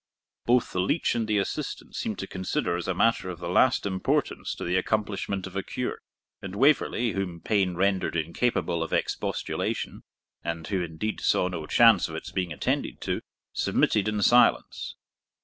[0.47, 3.85] ]both the leech and the assistants seemed to consider as a matter of the last
[3.85, 5.99] importance to the accomplishment of a cure;
[6.41, 10.01] and Waverley, whom pain rendered incapable of expostulation,
[10.43, 13.21] and who indeed saw no chance of its being attended to,
[13.53, 14.95] submitted in silence.